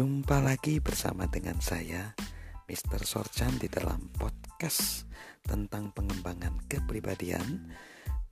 Jumpa 0.00 0.40
lagi 0.40 0.80
bersama 0.80 1.28
dengan 1.28 1.60
saya 1.60 2.16
Mr. 2.64 3.04
Sorchan 3.04 3.60
di 3.60 3.68
dalam 3.68 4.08
podcast 4.16 5.04
tentang 5.44 5.92
pengembangan 5.92 6.56
kepribadian 6.72 7.68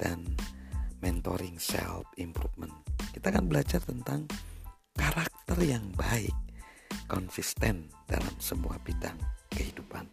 dan 0.01 0.25
mentoring 1.05 1.61
self 1.61 2.09
improvement. 2.17 2.73
Kita 3.13 3.29
akan 3.29 3.53
belajar 3.53 3.85
tentang 3.85 4.25
karakter 4.97 5.61
yang 5.61 5.93
baik, 5.93 6.33
konsisten 7.05 7.93
dalam 8.09 8.33
semua 8.41 8.81
bidang 8.81 9.21
kehidupan. 9.53 10.09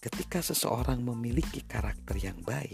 Ketika 0.00 0.40
seseorang 0.40 1.04
memiliki 1.04 1.60
karakter 1.68 2.16
yang 2.16 2.40
baik, 2.40 2.72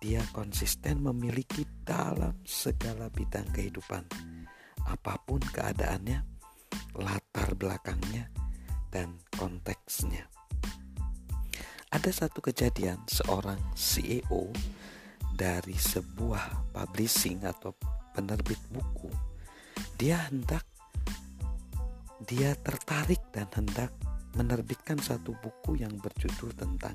dia 0.00 0.24
konsisten 0.32 1.04
memiliki 1.04 1.68
dalam 1.84 2.40
segala 2.48 3.12
bidang 3.12 3.52
kehidupan 3.52 4.32
apa 4.88 5.18
pun 5.24 5.40
keadaannya, 5.40 6.20
latar 7.00 7.56
belakangnya, 7.56 8.30
dan 8.92 9.18
konteksnya. 9.34 10.28
Ada 11.94 12.26
satu 12.26 12.42
kejadian 12.42 13.02
seorang 13.06 13.58
CEO 13.78 14.50
dari 15.34 15.74
sebuah 15.74 16.74
publishing 16.74 17.42
atau 17.46 17.74
penerbit 18.14 18.58
buku. 18.70 19.10
Dia 19.98 20.26
hendak 20.30 20.66
dia 22.24 22.54
tertarik 22.56 23.20
dan 23.34 23.50
hendak 23.54 23.90
menerbitkan 24.34 24.98
satu 24.98 25.34
buku 25.38 25.82
yang 25.82 25.94
berjudul 25.98 26.54
tentang 26.54 26.94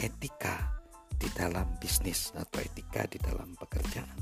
etika 0.00 0.80
di 1.16 1.28
dalam 1.32 1.66
bisnis 1.80 2.32
atau 2.36 2.60
etika 2.60 3.08
di 3.08 3.16
dalam 3.20 3.56
pekerjaan. 3.56 4.18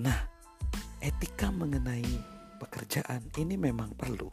Nah, 0.00 0.35
etika 1.06 1.54
mengenai 1.54 2.02
pekerjaan 2.58 3.22
ini 3.38 3.54
memang 3.54 3.94
perlu. 3.94 4.26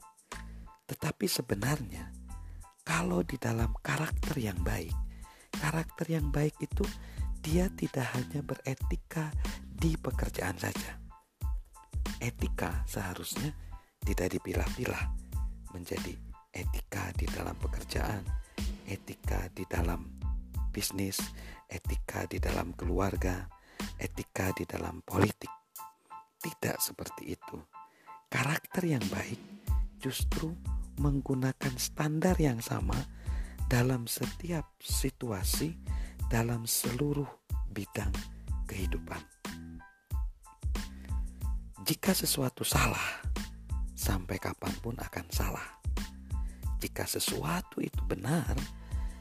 Tetapi 0.90 1.30
sebenarnya 1.30 2.10
kalau 2.82 3.22
di 3.22 3.38
dalam 3.38 3.78
karakter 3.78 4.42
yang 4.42 4.58
baik, 4.66 4.90
karakter 5.54 6.18
yang 6.18 6.34
baik 6.34 6.58
itu 6.58 6.82
dia 7.46 7.70
tidak 7.78 8.10
hanya 8.18 8.42
beretika 8.42 9.30
di 9.62 9.94
pekerjaan 9.94 10.58
saja. 10.58 10.98
Etika 12.18 12.82
seharusnya 12.90 13.54
tidak 14.02 14.34
dipilah-pilah 14.34 15.14
menjadi 15.78 16.18
etika 16.50 17.14
di 17.14 17.30
dalam 17.30 17.54
pekerjaan, 17.62 18.26
etika 18.90 19.46
di 19.54 19.62
dalam 19.70 20.10
bisnis, 20.74 21.22
etika 21.70 22.26
di 22.26 22.42
dalam 22.42 22.74
keluarga, 22.74 23.46
etika 24.02 24.50
di 24.58 24.66
dalam 24.66 25.06
politik. 25.06 25.62
Tidak 26.44 26.78
seperti 26.84 27.40
itu. 27.40 27.56
Karakter 28.28 28.84
yang 28.84 29.04
baik 29.08 29.40
justru 29.96 30.52
menggunakan 31.00 31.74
standar 31.80 32.36
yang 32.36 32.60
sama 32.60 33.00
dalam 33.72 34.06
setiap 34.06 34.76
situasi, 34.84 35.80
dalam 36.28 36.68
seluruh 36.68 37.48
bidang 37.72 38.12
kehidupan. 38.68 39.24
Jika 41.84 42.12
sesuatu 42.12 42.68
salah, 42.68 43.24
sampai 43.96 44.36
kapan 44.36 44.76
pun 44.84 44.96
akan 45.00 45.26
salah. 45.32 45.68
Jika 46.84 47.08
sesuatu 47.08 47.80
itu 47.80 48.04
benar, 48.04 48.56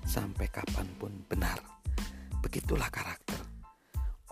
sampai 0.03 0.50
kapan 0.50 0.91
pun 0.98 1.23
benar. 1.31 1.62
Begitulah 2.43 2.91
karakter. 2.91 3.39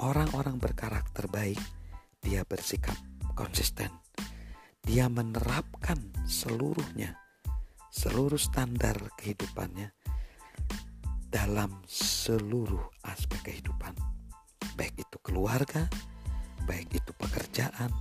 Orang-orang 0.03 0.59
berkarakter 0.59 1.31
baik 1.31 1.80
dia 2.21 2.45
bersikap 2.45 2.97
konsisten. 3.33 3.89
Dia 4.85 5.09
menerapkan 5.09 5.97
seluruhnya, 6.29 7.17
seluruh 7.89 8.41
standar 8.41 8.97
kehidupannya 9.17 9.93
dalam 11.33 11.81
seluruh 11.89 12.81
aspek 13.05 13.53
kehidupan. 13.53 13.97
Baik 14.77 15.05
itu 15.05 15.17
keluarga, 15.21 15.89
baik 16.65 16.91
itu 16.97 17.13
pekerjaan, 17.17 17.93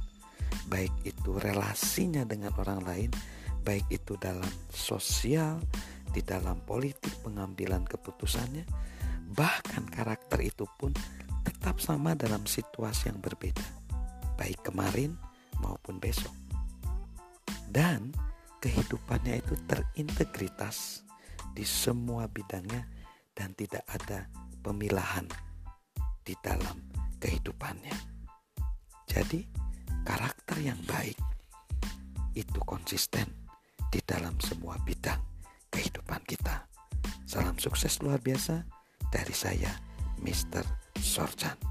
baik 0.67 0.91
itu 1.03 1.35
relasinya 1.39 2.23
dengan 2.27 2.55
orang 2.59 2.83
lain, 2.83 3.11
baik 3.63 3.87
itu 3.91 4.15
dalam 4.19 4.49
sosial, 4.71 5.59
di 6.09 6.25
dalam 6.25 6.63
politik 6.65 7.11
pengambilan 7.21 7.85
keputusannya, 7.85 8.65
bahkan 9.35 9.85
karakter 9.87 10.41
itu 10.41 10.65
pun 10.79 10.89
tetap 11.45 11.77
sama 11.77 12.17
dalam 12.17 12.43
situasi 12.49 13.13
yang 13.13 13.21
berbeda 13.21 13.78
baik 14.39 14.63
kemarin 14.63 15.19
maupun 15.59 15.99
besok. 15.99 16.31
Dan 17.67 18.15
kehidupannya 18.63 19.43
itu 19.43 19.59
terintegritas 19.67 21.03
di 21.51 21.67
semua 21.67 22.31
bidangnya 22.31 22.87
dan 23.35 23.51
tidak 23.59 23.83
ada 23.91 24.31
pemilahan 24.63 25.27
di 26.23 26.31
dalam 26.39 26.79
kehidupannya. 27.19 27.93
Jadi, 29.11 29.43
karakter 30.07 30.57
yang 30.63 30.79
baik 30.87 31.19
itu 32.31 32.59
konsisten 32.63 33.27
di 33.91 33.99
dalam 34.07 34.39
semua 34.39 34.79
bidang 34.87 35.19
kehidupan 35.67 36.23
kita. 36.23 36.63
Salam 37.27 37.57
sukses 37.59 37.99
luar 37.99 38.21
biasa 38.23 38.63
dari 39.11 39.35
saya, 39.35 39.69
Mr. 40.21 40.65
Sorjan. 40.97 41.68